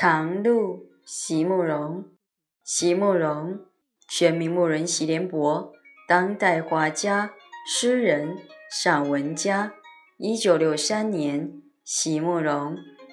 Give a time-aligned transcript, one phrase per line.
[0.00, 2.04] 长路，席慕容。
[2.64, 3.58] 席慕容，
[4.08, 5.72] 全名慕人席联博，
[6.08, 7.32] 当代画家、
[7.66, 8.36] 诗人、
[8.70, 9.74] 散文家。
[10.18, 12.76] 一九六三年，席慕容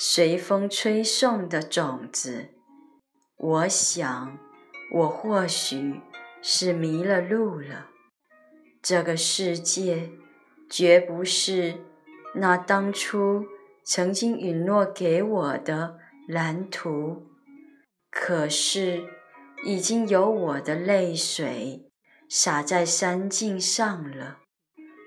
[0.00, 2.50] 随风吹送的种子。
[3.36, 4.38] 我想，
[4.94, 6.00] 我或许
[6.40, 7.88] 是迷了路了。
[8.80, 10.10] 这个世界，
[10.70, 11.80] 绝不是
[12.36, 13.44] 那当初。
[13.82, 17.26] 曾经允诺给我的蓝图，
[18.08, 19.02] 可是
[19.64, 21.90] 已经有我的泪水
[22.28, 24.40] 洒在山径上了，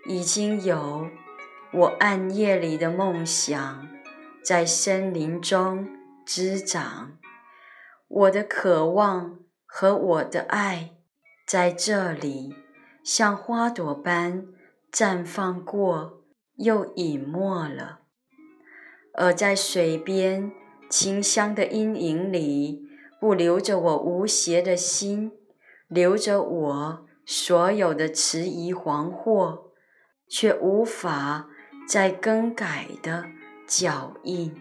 [0.10, 1.08] 已经有
[1.72, 3.88] 我暗夜里的梦想
[4.44, 5.88] 在森林中
[6.26, 7.20] 滋长，
[8.08, 10.96] 我的渴望和我的爱
[11.48, 12.56] 在这里
[13.04, 14.48] 像花朵般
[14.92, 16.24] 绽放过，
[16.56, 18.00] 又隐没了。
[19.14, 20.52] 而在水边
[20.90, 22.82] 清香的阴影里，
[23.20, 25.32] 不留着我无邪的心，
[25.88, 29.72] 留着我所有的迟疑惶惑，
[30.28, 31.48] 却无法
[31.88, 33.26] 再更改的
[33.72, 34.52] 脚印。